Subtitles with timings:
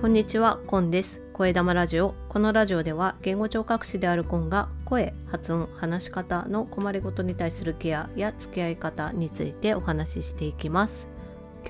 [0.00, 1.20] こんにちは、コンです。
[1.34, 2.14] 声玉ラジオ。
[2.30, 11.10] このラジオでは言語聴覚士であるコンが声、発音、話し方の困りごとに対するケアや付き合い方についてお話ししていきます。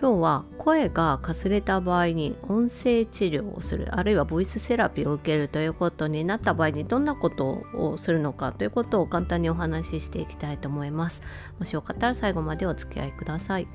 [0.00, 11.24] 今日は声がかすれた場合に音声治療をするあるいはボイスセラピーを受けるということになった場合にどんなことをするのかということを簡単にお話ししていきたいと思います
[11.58, 13.66] もしよかったら最後までお付き合いください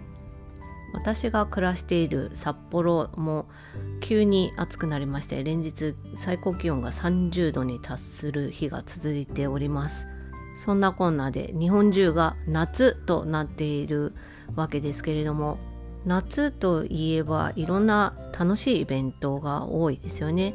[0.96, 3.48] 私が暮らしている札幌も
[4.02, 10.08] 急に暑くなりまして連日最高気温が30度に達する日が続いております
[10.56, 14.14] そんなこんなで日本中が夏となっている
[14.56, 15.60] わけですけれども
[16.06, 20.54] 夏といえばいろんな楽しいイベントが多いですよね。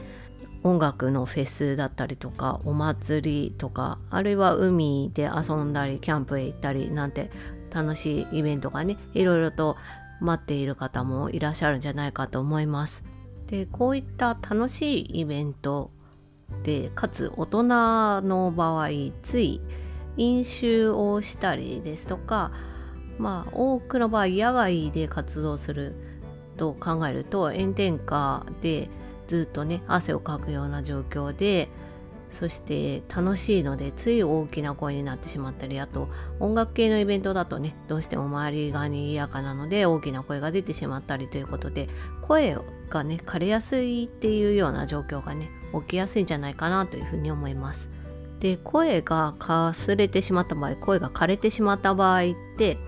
[0.63, 7.31] 音楽のフェスだったりとかお祭りとかあるいは海で遊んだりキャンプへ行ったりなんて
[7.73, 9.77] 楽しいイベントがねいろいろと
[10.21, 13.05] 待っている方もいらっしゃるんじゃないかと思います。
[13.47, 15.91] でこういった楽しいイベント
[16.63, 17.63] でかつ大人
[18.23, 18.89] の場合
[19.23, 19.61] つい
[20.17, 22.53] 飲酒をしたりですとか
[23.19, 25.95] まあ多くの場合野外で活動する
[26.57, 28.89] と考えると炎天下で
[29.27, 31.69] ずっとね汗をかくような状況で
[32.31, 41.89] そして楽しいのでつい大きな声になってしまったりあと音楽系のイベントだとねどうしても周りが賑やかなので大きな声が出てしまったりということで
[42.23, 42.57] 声
[42.89, 47.91] がね枯れやすいっていうような状況がね起きやすいんじゃないかなというふうに思います。
[48.41, 52.79] で声がかすれてしまった場合声が枯れてしまった場合って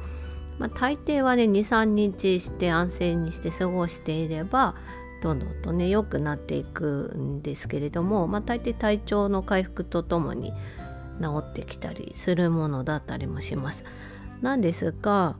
[0.58, 4.74] まあ、大抵はね23日して安静にして過ごしていれば
[5.22, 10.52] どんどんとね良くなっていくんですけれども、まあ、大抵体調の回復とともに
[11.20, 13.84] 治ってきたりするものだったりもします。
[14.42, 15.36] なんですが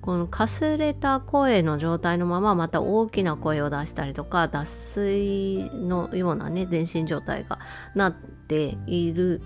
[0.00, 7.58] このかすれた声の状態のまままた大きな声を出したりとか脱水のようなね全身状態が
[7.96, 9.42] なっている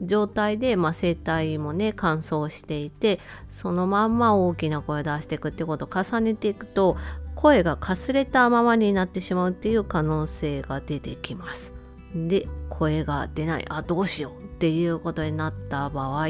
[0.00, 6.96] 状態で、まあ、声帯もね乾燥していてそのまんま大きな声を出していくってことを重ねていくと
[7.34, 11.74] 声がかすれたままになってしまうっていう可能性が出てきます。
[12.14, 16.26] で声が出ないあどうしようっていうことになった場合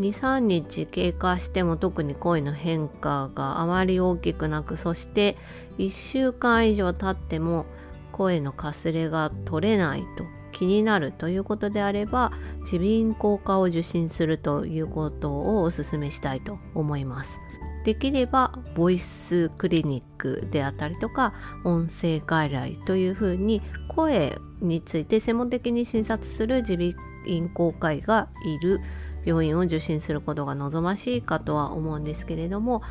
[0.00, 5.36] 23日経過しても特に声の変化があまり大きくなくそして
[5.78, 7.66] 1週間以上経っても
[8.10, 12.32] 声のかすれが取れないと気になるということであれば
[12.72, 17.40] 耳鼻咽喉科を受診するということをお勧めしたいと思います。
[17.84, 21.34] できればボイスクリニックであったりとか
[21.64, 28.80] 音声外来というふうに声について専門的に診察する耳鼻咽喉科医がいる
[29.24, 32.82] 病院を受診することが望ましいかとは思うんですけれども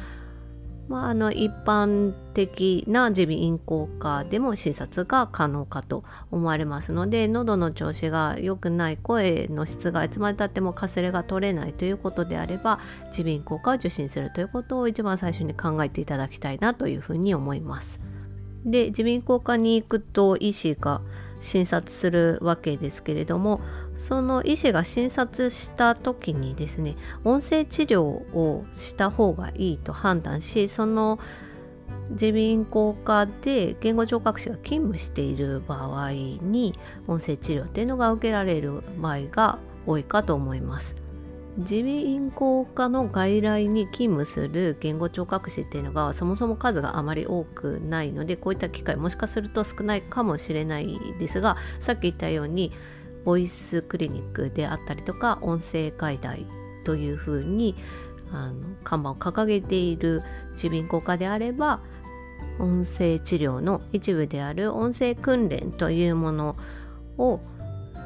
[0.91, 12.81] まあ、あの一般的な耳鼻咽喉科でも診察が可能かと思われますので喉の調子が良くない声の質がいつまでたってもかすれが取れないということであれば
[13.18, 18.01] 耳鼻咽喉科を受診するということを一番最初に考えていただきたいなというふうに思います。
[18.66, 21.01] で耳鼻咽喉科に行くと医師が
[21.41, 23.59] 診察するわけですけれども
[23.96, 31.19] その医師が診察した時にですね音声治療をした方がいいと判断しその
[32.12, 36.74] 耳鼻咽喉科で言語聴覚士が勤務している場合に
[37.07, 41.10] 音声治療っていうのが受けられる場合が多いかと思います。
[41.57, 52.72] 耳鼻咽喉科の外来に勤務する言語聴覚士っていうのがそもそも数があまり多くないのでこういった機会もしかすると少ないかもしれないですがさっき言ったように
[53.25, 56.45] ボイスクリニックであったりとか音声外来
[56.85, 57.75] というふうに
[58.31, 60.23] あの看板を掲げている
[60.63, 61.81] 耳鼻咽喉科であれば
[62.59, 66.56] 音声治療の一部である音声訓練というもの
[67.18, 67.39] を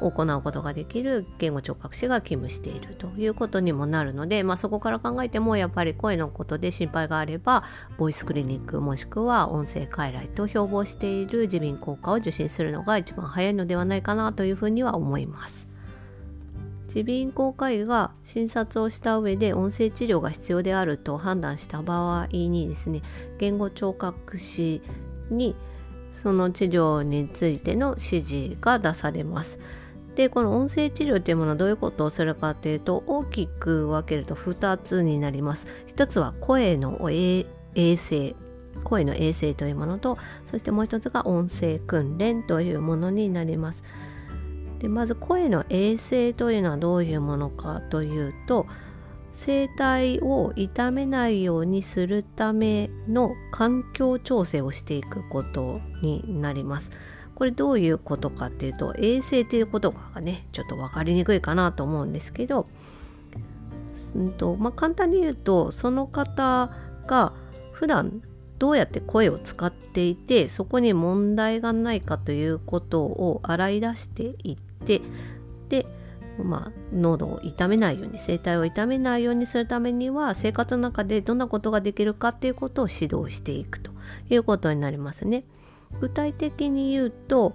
[0.00, 7.64] 行うことができる言語聴覚士が勤務しているということにもなるので、まあ、そこから考えてもやっぱり声のことで心配があれば
[7.96, 15.68] ボイスクリニックもしくは音声外来と標榜している耳鼻咽喉科を受診するのが一番早いのではないかなというふうには思います。
[16.94, 23.02] 耳鼻咽喉科医が診察をした上で音声治療が必要であると判断した場合にですね
[23.38, 24.80] 言語聴覚士
[25.30, 25.56] に
[26.12, 29.58] その治療についての指示が出されます。
[30.16, 35.68] でこの音声治療っていうものはどういうことをするかっていうと大きく分けると2つになります。
[35.86, 37.44] 一つは声の衛
[37.96, 38.34] 生
[38.82, 40.16] 声の衛生というものと
[40.46, 43.84] そしてもう一つが音声訓練というものになります。
[44.78, 48.66] でまず声の衛生というのはどういうものかというと
[49.34, 56.90] 声帯を痛めないようにするための環境調整をしていくことになります。
[57.36, 62.66] これどういうことかっていうと衛生っていうことがねちょっと分かりにくいかなと思うんですけど、
[64.14, 66.70] うんとまあ、簡単に言うとその方
[67.06, 67.34] が
[67.72, 68.22] 普段
[68.58, 75.02] どうやって声を使っていてそこに問題がないかということを洗い出していって
[75.68, 75.84] で
[76.42, 83.90] まあ、喉を痛めないように声帯を痛めないようにするためには生活の中でどんなことができるかっていうことを指導していくと
[84.28, 85.44] いうことになりますね。
[86.00, 87.54] 具体的に言うと、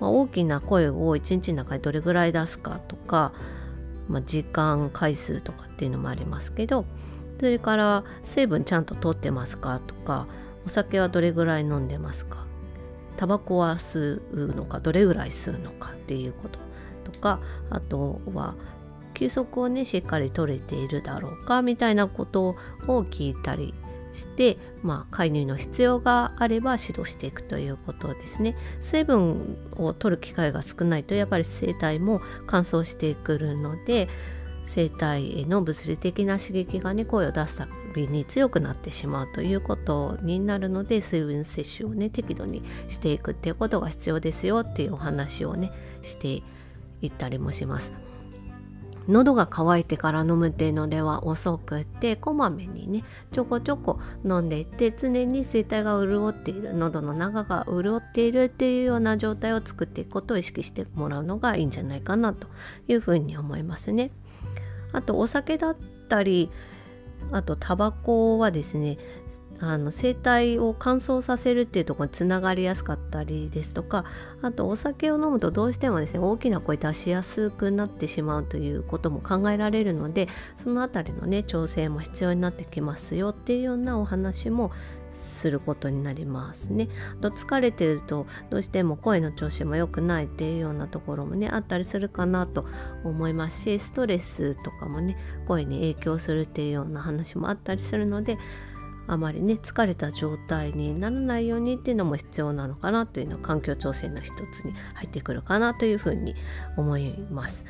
[0.00, 3.32] まあ、大きな声を一日の中でどれぐらい出すかとか、
[4.08, 6.84] まあ、時間回数とかっていうのもありますけど
[7.38, 10.26] それから水分ちゃんと取ってますかとか
[10.66, 12.44] お酒はどれぐらい飲んでますか
[13.16, 16.58] タバコは吸うのかどれぐらい吸うのかっていうこと
[17.10, 17.40] とか
[17.70, 18.54] あとは
[19.14, 22.56] 休息をねしっかり取れているだろうかみたいなこと
[22.86, 23.74] を聞いたり
[24.18, 34.08] して、まあ、介入の必要があれば指導していくということですね水分を取る機会が少ないとやっぱり声帯も乾燥してくるので
[34.66, 45.72] 声帯への物理的な刺激がね声を出すたびに強くなってしまうということになるので水分摂取をね適度にしていくっていうことが必要ですよっていうお話をね
[46.02, 46.42] して
[47.00, 48.07] いったりもします。
[49.08, 62.48] 喉が渇いてから飲むっていうのでは遅くってこまめにねちょこちょこ飲んでいって常に声帯が潤っている喉の中が潤っているっていうような状態を作っていくことを意識してもらうのがいいんじゃないかなと
[62.86, 64.10] いうふうに思いますね。
[64.92, 65.76] あとお酒だっ
[66.08, 66.50] たり
[67.32, 68.98] あとタバコはですね
[69.60, 74.04] あの声帯を乾燥させるっていうところにつながりやすかったりですとか
[74.40, 84.70] あとお酒を飲むとどうしてもですね大きな声出しやすくなってしまうということも考えられるのでその辺りのね調整も必要になってきますよっていうようなお話も
[85.18, 86.88] することになりますね。
[87.20, 92.66] と疲れてるとどうしても声の調子も良くないっていうようなところもねあったりするかなと
[93.04, 95.16] 思いますしストレスとかもね
[95.46, 98.38] 声に影響するっていうような話もあったりするので
[99.08, 106.34] あまりね疲れた状態にならないようにっていうのも必要なのかなというのは環境調整の一つに入ってくるかなというふうに
[106.76, 107.64] 思います。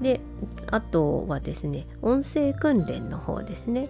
[0.00, 0.20] で
[0.70, 3.88] あとはですね音声訓練の方ですね。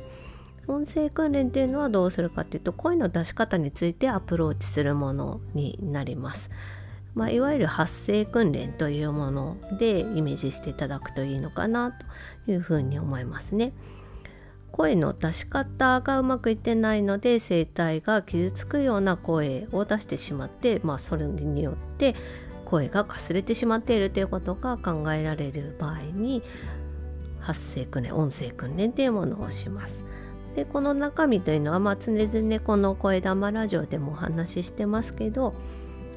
[0.68, 6.50] 音声訓練っていうのはどうするかっていうと声の出し方についてアプローチするものになります。
[7.14, 13.72] まあ、いわゆる発声訓練というものでイメージしていただくといいのかなというふうに思いますね。
[14.72, 22.14] 声の出し方がうまくいってないので声帯が傷つくような声を出してしまって、まあ、それによって
[22.64, 26.42] 声がかすれてしまっているということが考えられる場合に
[27.40, 30.04] 発声訓練音声訓練というものをします。
[30.54, 35.54] でこの中身というのは、まあ、常々この声玉ラジオでもお話ししてますけど、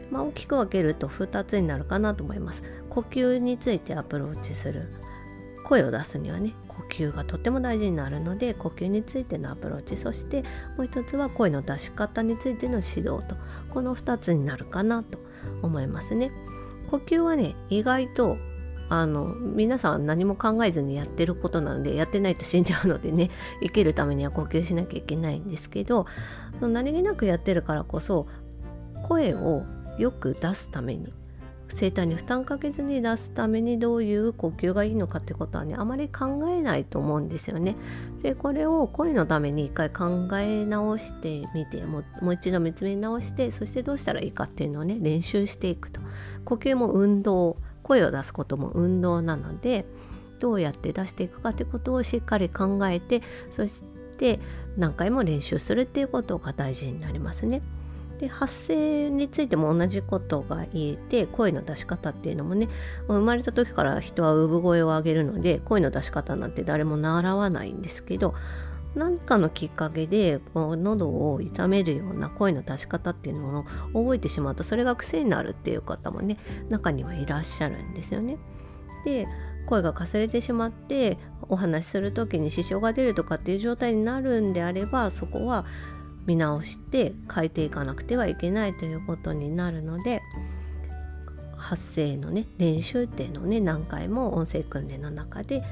[0.09, 2.63] まあ、大きく分けると2つになるかなと思います。
[2.89, 4.91] 呼吸についてアプローチする
[5.63, 10.43] 声を出すにはね呼吸がとっても大事になるので呼吸についてのアプローチそして
[10.77, 13.35] もう一つは声の出し方についての指導と
[13.69, 15.19] この2つになるかなと
[15.61, 16.31] 思いますね。
[16.89, 18.37] 呼吸はね意外と
[18.89, 23.29] あの皆さん何も考えずにやってることなのでやってないと死んじゃうのでね
[23.63, 26.05] 生きるためには呼吸しなきゃいけないんですけど
[26.59, 28.27] 何気なくやってるからこそ
[29.07, 29.63] 声を
[29.97, 31.13] よく出すために
[31.75, 37.75] 声帯に負担かけずに出すためにどういう呼吸がいいのかってことはねあまり考えないと思うんですよね。
[38.21, 46.01] でこれを声のために一回考え直してみてもうもう一度見つめ直してそしてどうしたらいいかっていうのをね練習していくと
[46.45, 49.85] 呼吸も運動声を出すことも運動なので
[50.39, 53.83] どうやって出していくかってことをしっかり考えてそし
[54.17, 54.39] て
[54.77, 57.61] 何回も練習するっていうことが大事になりますね。
[58.21, 62.69] で発声についても同じことが言えて声の出し方っていうのもね
[63.07, 68.35] 生まれた時から人は産声を上げるので声の出し方なんて誰も習わないんですけど
[68.93, 73.63] 何かのきっかけでこう喉を痛めるような声の出し方っていうのを
[73.93, 76.37] 覚えてしまうとそれが癖になるっていう方もね
[76.69, 78.37] 中にはいらっしゃるんですよね。
[79.03, 79.27] で
[79.65, 81.17] 声がかすれてしまって
[81.49, 85.65] お話しする時に支障が出るとかっていう状態になるんであればそこは
[86.25, 90.21] 見直して変えていかなくてはいけないということになるので
[91.57, 95.63] 発声のね練習っていうのをね何回も音声訓練の中で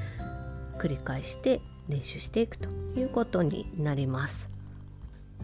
[0.78, 4.48] 繰り返して練習していくということになります。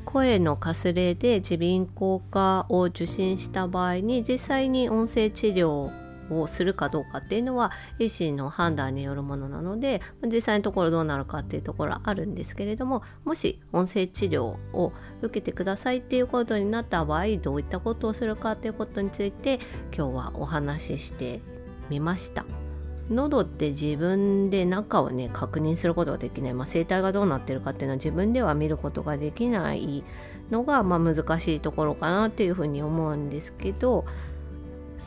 [0.04, 5.90] 声のかすれで耳鼻咽喉科を受診した場合に実際に音声治療
[6.30, 14.92] をするかどうかっていうのは医師の判断によるものなので実際のところどうなるかっていうところはあるんですけれどももし音声治療を
[15.22, 19.60] 受けてくださいっていうことになった場合どういったことをするかっていうことについて
[19.96, 21.40] 今日はお話しして
[21.90, 22.44] みました。
[23.10, 30.02] 喉って自分で中をね確認することができない、まあ、声帯がどうなってるかっていうのは自分では見ることができない
[30.50, 34.04] のが、まあ、難しいところかなっていうふうに思うんですけど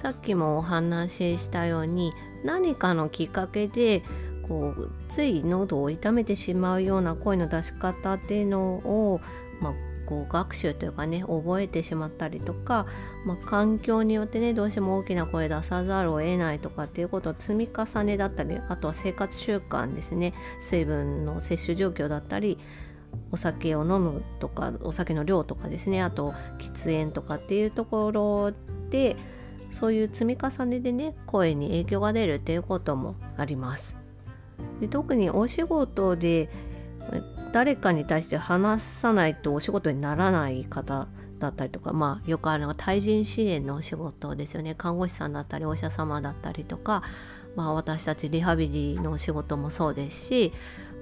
[0.01, 2.13] さっきもお話ししたように
[2.45, 4.01] 何かのきっかけで
[4.47, 9.19] こうつい喉を痛めてしまうような声の出し方っていうのを、
[9.59, 9.73] まあ、
[10.05, 12.87] こう学習というかね覚えてしまったりとか、
[13.25, 20.33] まあ、環境によってねどうしても大きな声出さざるを得ないとかっていうことを積み重ねだったりあとは生活習慣ですね。
[20.61, 22.57] 水分の摂取状況だったり
[23.33, 26.01] お酒を飲むとかお酒の量とかですね。
[26.01, 28.53] あと喫煙とかっていうところ
[28.89, 29.17] で
[29.71, 33.97] そういう積み重ねでね声に影響が出るっていうこともあります。
[34.81, 36.49] で特にお仕事で
[37.51, 41.07] 誰かに対して話さないとお仕事にならない方
[41.39, 47.01] だったりとかまあよくあるのが対人支援のお仕事ですよね看護師さんだったりお医者様だったりとか、
[47.55, 50.53] まあ、私たちリハビリのお仕事もそうですし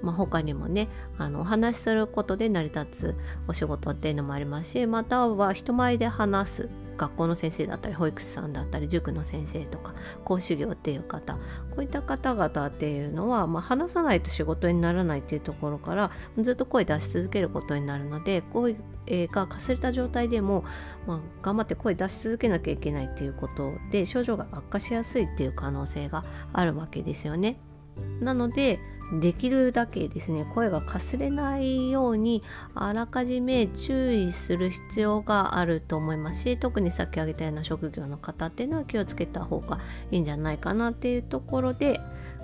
[0.02, 3.14] まあ、他にもねあのお話しすることで成り立つ
[3.46, 11.40] お仕事っていうのもありますしまたは人前で話す学校の先生だったり保育士さんだったり塾の先生とか講師業っていう方こ
[11.78, 18.76] ういった方々っていうのは、まあ、話さないと仕事にならないっていうところからずっと声出し続けることになるので声
[19.08, 20.64] がかすれた状態でも、
[21.06, 27.60] まあ、頑張って声出し続けなきゃいけないっていうことで症状が悪化しやすいっていう可能性があるわけですよね。
[28.20, 28.80] なので
[29.12, 32.42] できるだけですね声がかすれないように
[32.74, 39.78] あらかじめ注意する必要があると思いますし特にさっき挙げたような職業の方っていうのは気をつけた方が
[40.10, 42.00] いいんじゃないかなっていうところで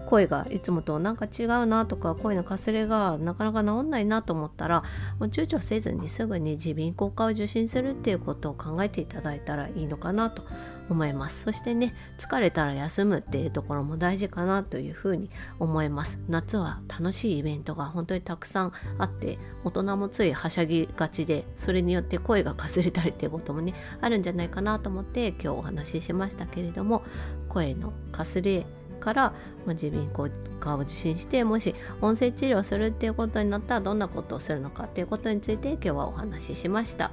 [0.07, 4.83] 声がいつもとなんか違うなとか声のかすれがなかなか治んないなと思ったら
[5.19, 10.43] もう躊躇せずにすぐに耳鼻咽喉科を受診するっていうことを考えていただいたらいいのかなと
[10.91, 11.45] 思います。
[11.45, 16.19] そしてね疲れたら休むっていうところも大事かなというふうに思います。
[16.29, 27.03] 夏は楽しいイベントが本当にたくさんあって大人もついはしゃぎがちでそれによって声がかすれたりっていうこともねあるんじゃないかなと思って今日お話ししましたけれども
[27.49, 28.67] 声のかすれ
[29.05, 29.23] から、
[29.67, 30.31] まあ、耳鼻咽喉
[30.61, 37.11] 科を受診してもし音声治療するっていうことになったらどんなことをするのかっていうことについて今日はお話ししました。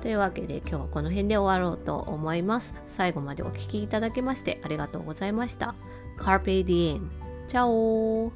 [0.00, 2.74] というわけで今日はこの辺で終わろうと思います。
[2.88, 5.74] 最後までお聴きいただきましてありがとうございました。
[6.18, 7.08] Carpe Diem。
[7.48, 8.32] チャオ